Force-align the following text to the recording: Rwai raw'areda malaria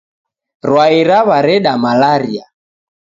Rwai 0.69 0.99
raw'areda 1.09 1.71
malaria 1.83 2.45